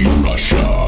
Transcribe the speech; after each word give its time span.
Russia. 0.00 0.81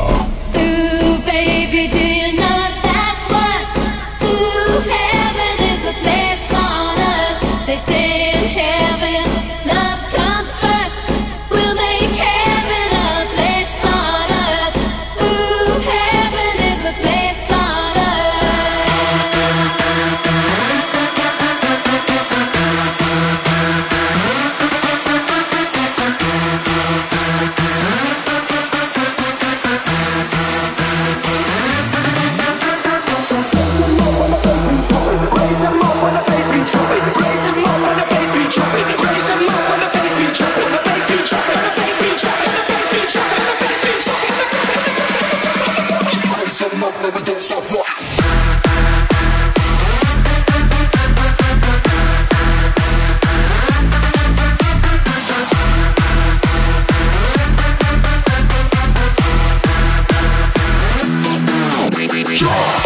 Show! 62.35 62.84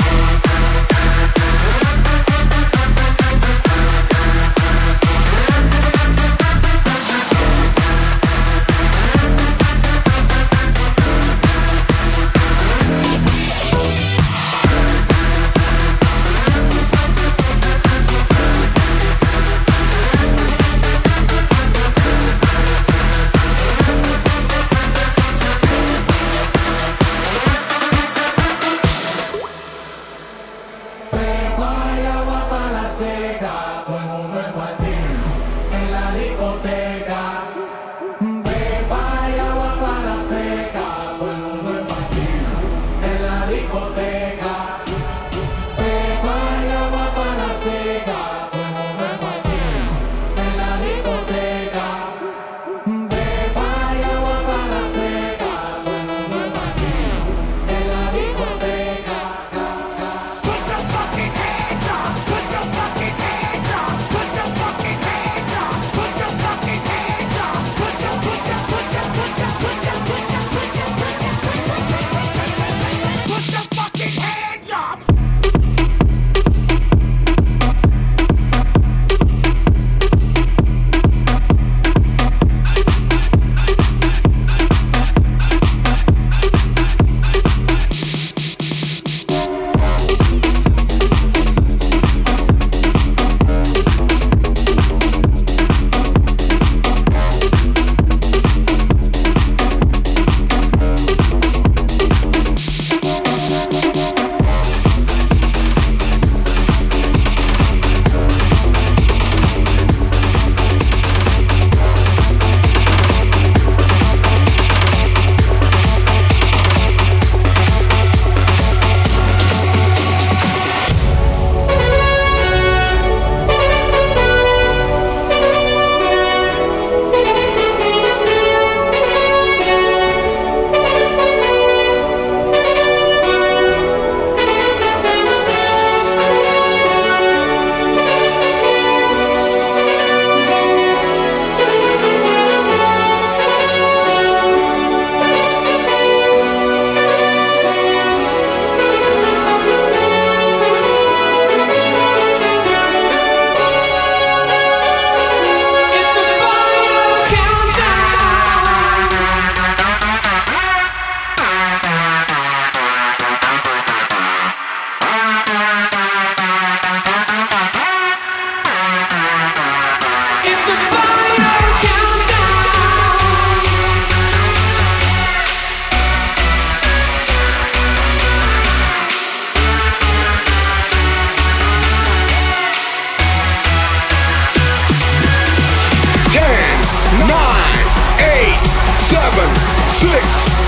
six. 189.99 190.68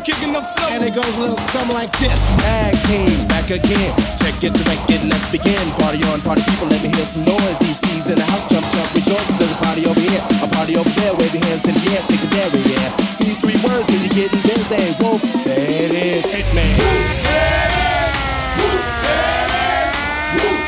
Kicking 0.00 0.32
the 0.32 0.42
flow. 0.42 0.68
And 0.72 0.84
it 0.84 0.94
goes 0.94 1.16
a 1.18 1.22
little 1.22 1.38
something 1.38 1.76
like 1.76 1.92
this. 1.98 2.36
Tag 2.42 2.74
team, 2.88 3.12
back 3.28 3.48
again. 3.48 3.92
Check 4.18 4.42
it 4.42 4.52
to 4.52 4.62
wreck 4.66 4.82
it, 4.90 5.02
let's 5.08 5.24
begin. 5.30 5.60
Party 5.80 6.02
on, 6.10 6.20
party 6.20 6.42
people, 6.44 6.68
let 6.68 6.82
me 6.82 6.90
hear 6.90 7.06
some 7.06 7.24
noise. 7.24 7.56
DC's 7.62 8.10
in 8.10 8.16
the 8.16 8.26
house, 8.26 8.44
jump, 8.48 8.66
jump, 8.68 8.88
rejoice. 8.92 9.38
There's 9.38 9.52
a 9.52 9.60
party 9.64 9.86
over 9.86 10.00
here, 10.00 10.22
a 10.42 10.48
party 10.52 10.76
over 10.76 10.90
there. 11.00 11.12
Wave 11.16 11.32
your 11.32 11.44
hands 11.46 11.64
in 11.64 11.74
the 11.78 11.84
air, 11.94 12.02
shake 12.02 12.20
the 12.20 12.30
dairy, 12.34 12.60
yeah. 12.66 12.88
These 13.22 13.38
three 13.40 13.58
words 13.64 13.86
when 13.88 14.00
you're 14.02 14.16
getting 14.26 14.42
busy. 14.42 14.76
Eh? 14.76 15.00
Whoa, 15.00 15.16
there 15.44 15.60
it 15.60 15.92
is, 15.92 16.26
hit 16.28 16.48
me. 16.52 16.66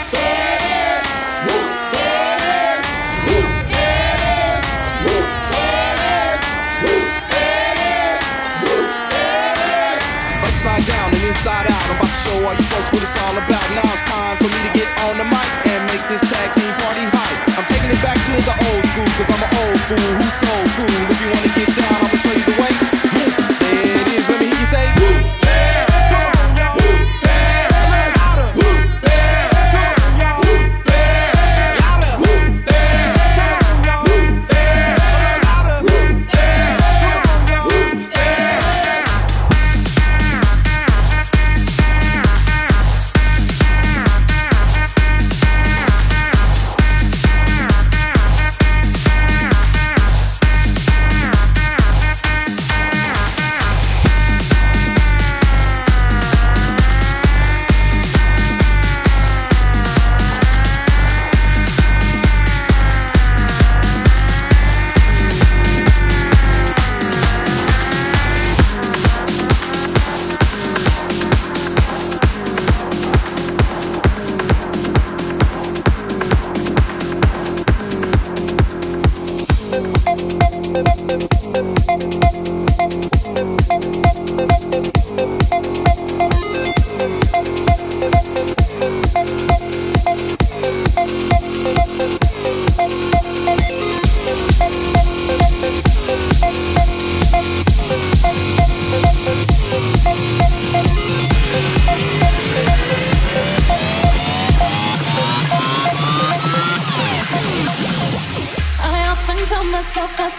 Upside 0.09 0.28
Show 12.39 12.47
all 12.47 12.55
you 12.55 12.63
folks 12.71 12.93
what 12.95 13.03
it's 13.03 13.19
all 13.27 13.35
about. 13.35 13.67
Now 13.75 13.83
it's 13.91 14.03
time 14.07 14.37
for 14.39 14.47
me 14.47 14.61
to 14.63 14.71
get 14.71 14.87
on 15.11 15.19
the 15.19 15.27
mic 15.27 15.51
and 15.75 15.83
make 15.91 16.07
this 16.07 16.23
tag 16.23 16.55
team 16.55 16.71
party 16.87 17.03
hype. 17.11 17.59
I'm 17.59 17.67
taking 17.67 17.91
it 17.91 17.99
back 17.99 18.15
to 18.15 18.35
the 18.47 18.55
old 18.55 18.85
school, 18.95 19.11
cause 19.19 19.27
I'm 19.35 19.43
an 19.43 19.51
old 19.59 19.81
fool 19.91 20.11
who's 20.23 20.37
so 20.39 20.53
cool. 20.79 21.18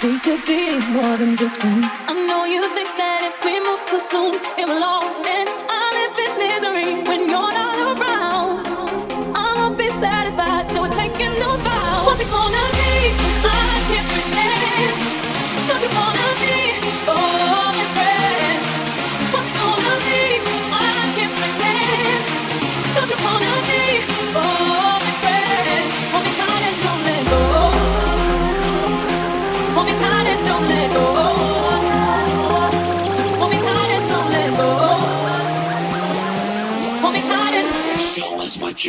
We 0.03 0.17
could 0.19 0.45
be 0.45 0.79
more 0.93 1.17
than 1.17 1.35
just 1.35 1.59
friends. 1.59 1.91
I 2.07 2.13
know 2.13 2.45
you 2.45 2.63
think 2.74 2.89
that 2.98 3.19
if 3.29 3.43
we 3.43 3.59
move 3.59 3.81
too 3.86 4.00
soon, 4.00 4.36
it 4.57 4.65
will 4.67 4.83
all 4.83 5.28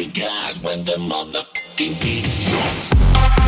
you 0.00 0.10
got 0.12 0.56
when 0.62 0.82
the 0.84 0.92
motherfucking 0.92 2.00
beat 2.00 2.24
drops. 2.48 3.39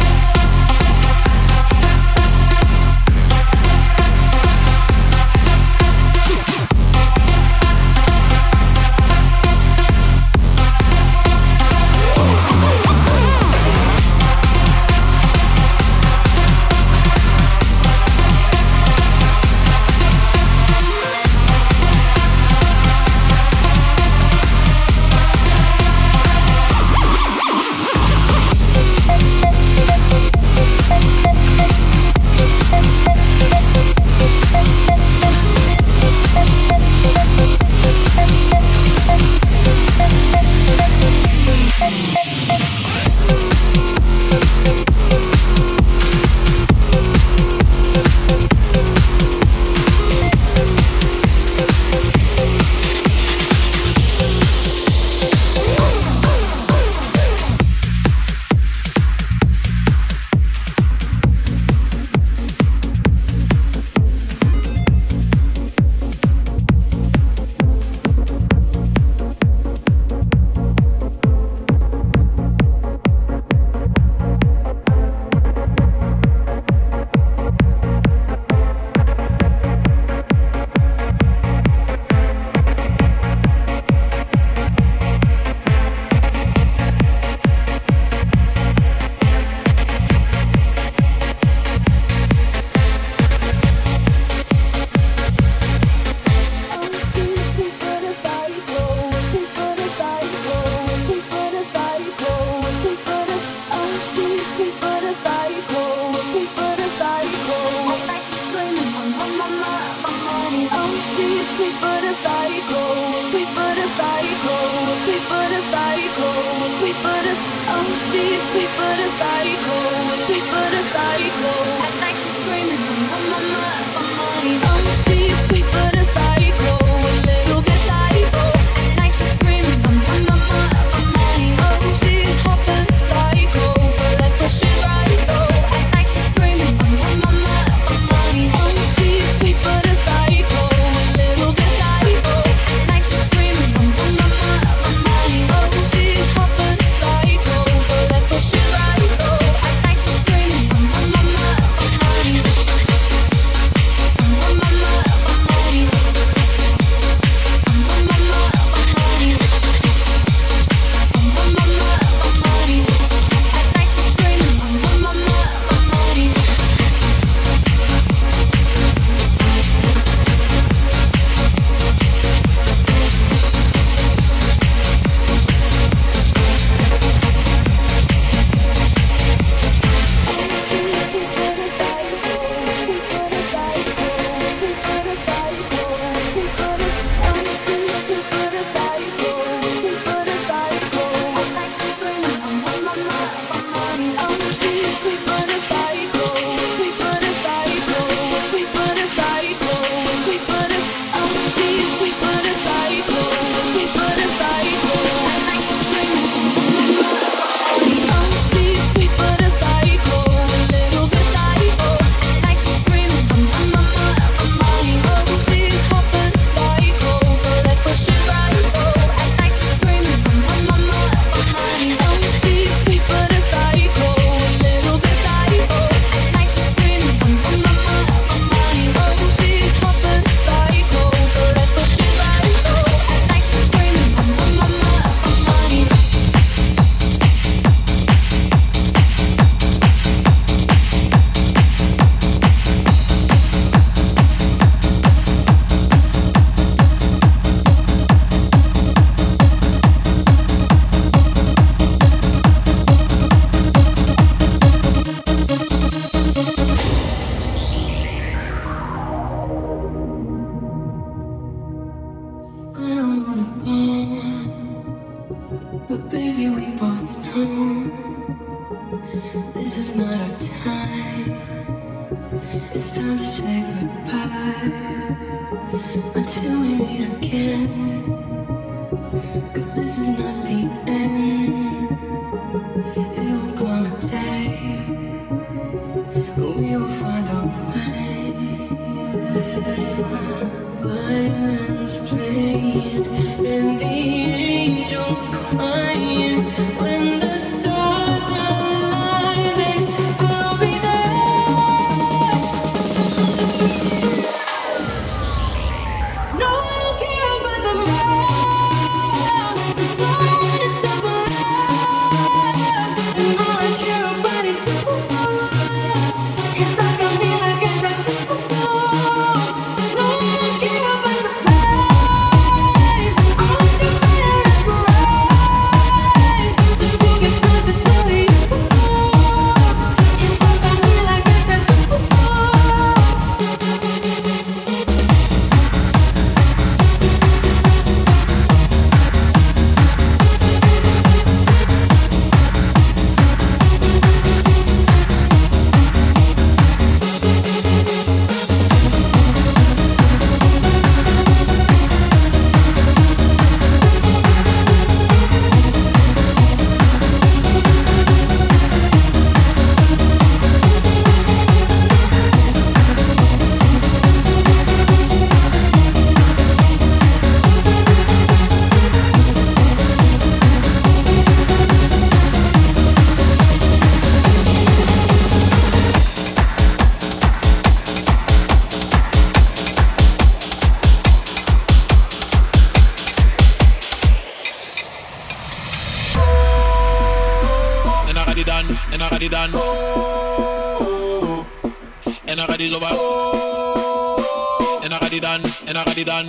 dan. 396.04 396.28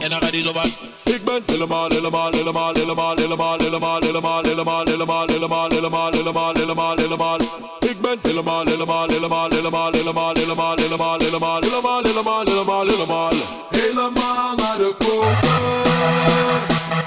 En 0.00 0.10
dan 0.10 0.22
gaat 0.22 0.32
hij 0.32 0.42
zo 0.42 0.52
wat. 0.52 0.68
Ik 1.02 1.24
ben 1.24 1.42
helemaal, 1.46 1.88
helemaal, 1.88 2.30
helemaal, 2.30 2.72
helemaal, 2.72 3.14
helemaal, 3.14 3.58
helemaal, 3.58 3.98
helemaal, 4.00 4.42
helemaal, 4.42 4.84
helemaal, 4.84 5.26
helemaal, 5.26 5.68
helemaal, 5.68 6.10
helemaal, 6.12 6.52
helemaal, 6.54 6.96
helemaal. 6.96 7.38
Ik 7.78 8.00
ben 8.00 8.18
helemaal, 8.22 8.64
helemaal, 8.64 9.06
helemaal, 9.06 9.48
helemaal, 9.48 9.90
helemaal, 9.92 10.32
helemaal, 10.34 10.74
helemaal, 10.74 11.16
helemaal, 11.16 11.60
helemaal, 11.60 12.02
helemaal, 12.02 12.44
helemaal, 12.44 12.86
helemaal. 12.86 13.30
Helemaal 13.70 14.54
naar 14.56 14.76
de 14.76 14.94
koper. 14.98 15.38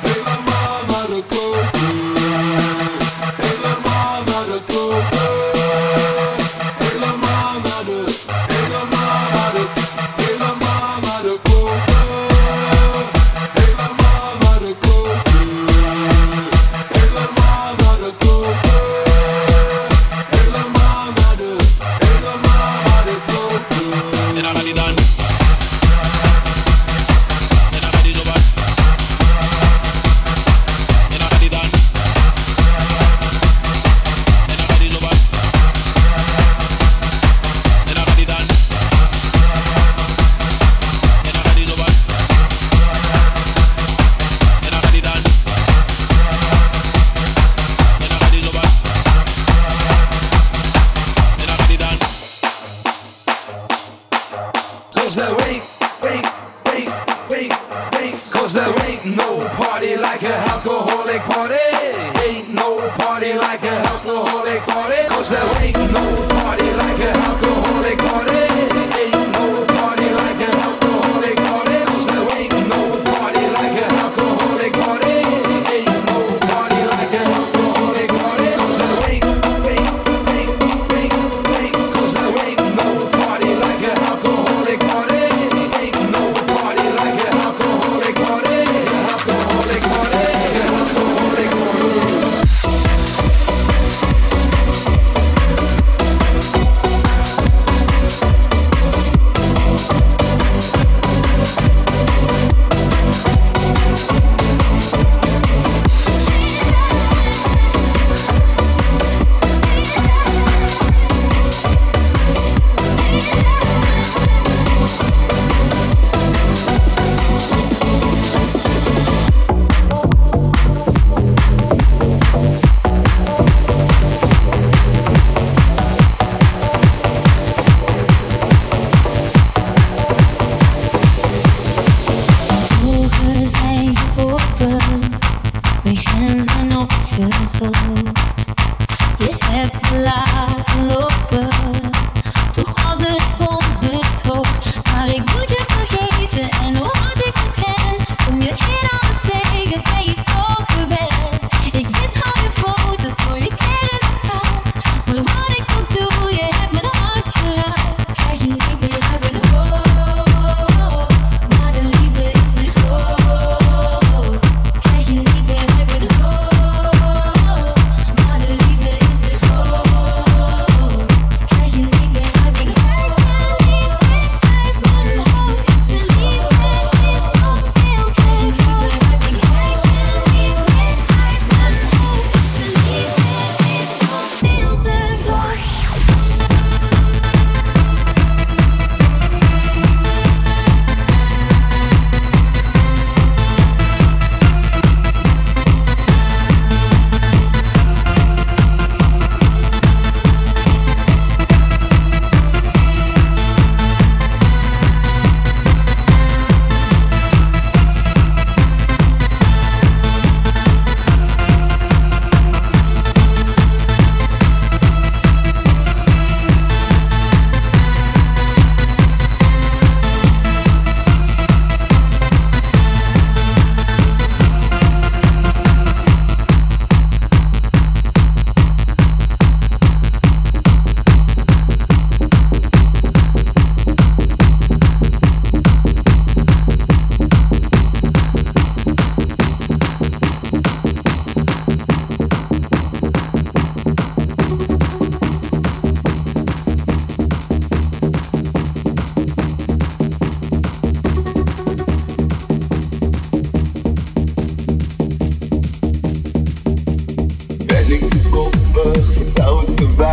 Helemaal. 0.01 0.46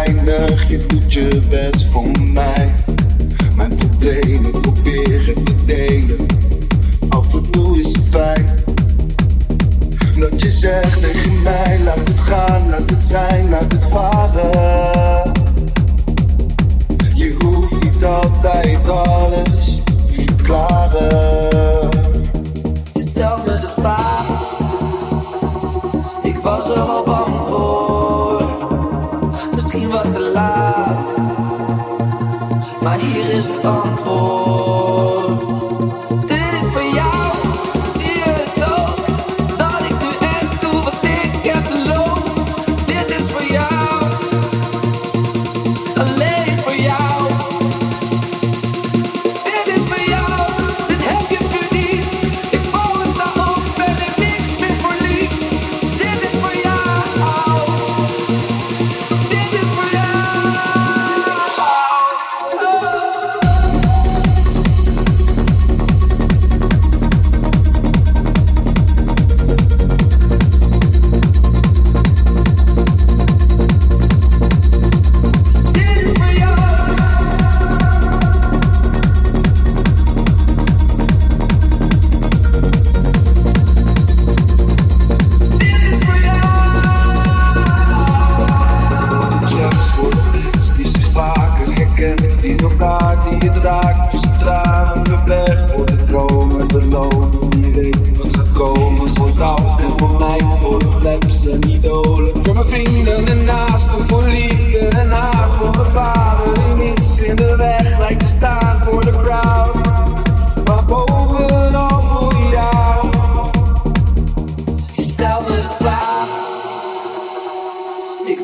weinig, 0.04 0.68
je 0.68 0.86
doet 0.86 1.12
je 1.12 1.40
best 1.48 1.84
voor 1.84 2.10
mij. 2.32 2.74
Mijn 3.56 3.76
problemen 3.76 4.50
proberen 4.50 5.44
te 5.44 5.54
delen, 5.64 6.26
af 7.08 7.34
en 7.34 7.50
toe 7.50 7.78
is 7.78 7.86
het 7.86 8.06
fijn. 8.10 8.46
Dat 10.18 10.40
je 10.40 10.50
zegt 10.50 11.00
tegen 11.00 11.42
mij, 11.42 11.80
laat 11.84 12.08
het 12.08 12.18
gaan, 12.18 12.70
laat 12.70 12.90
het 12.90 13.04
zijn, 13.04 13.50
laat 13.50 13.72
het 13.72 13.86
varen. 13.90 15.32
Je 17.14 17.36
hoeft 17.44 17.82
niet 17.84 18.04
altijd 18.04 18.88
alles 18.88 19.82
te 19.84 20.22
verklaren. 20.26 21.88
Je 22.94 23.00
stelt 23.00 23.46
me 23.46 23.52
de 23.52 23.70
vraag, 23.80 24.26
ik 26.22 26.36
was 26.36 26.68
er 26.68 26.80
al 26.80 27.04
bang 27.04 27.34
voor. 27.48 27.83
light. 30.34 31.10
My 32.82 32.98
Hier 32.98 33.30
ist 33.30 33.64
on 33.64 33.96
board. 34.04 35.53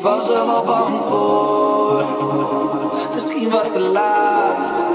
was 0.01 0.29
er 0.29 0.45
wat 0.45 0.65
bang 0.65 1.01
voor. 1.09 2.05
Misschien 3.13 3.49
wat 3.49 3.73
te 3.73 3.79
laat, 3.79 4.87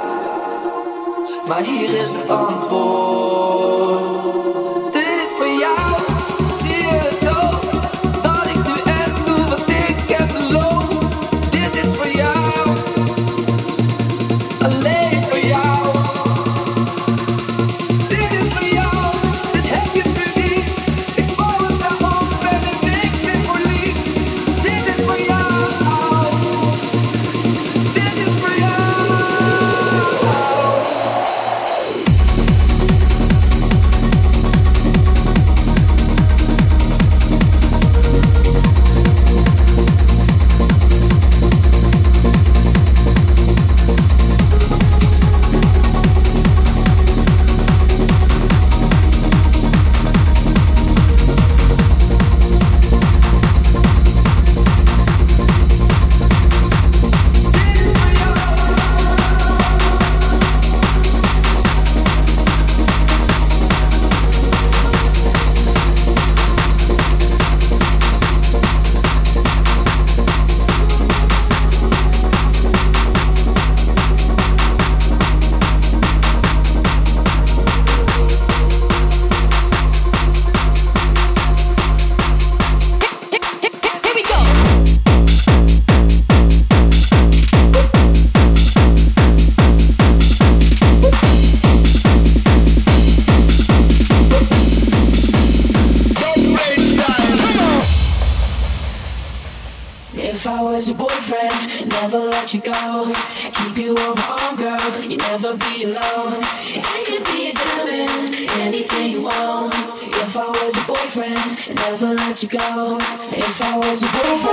maar 1.47 1.62
hier 1.62 1.95
is 1.95 2.12
het 2.12 2.31
antwoord. 2.31 4.06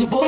boy 0.00 0.21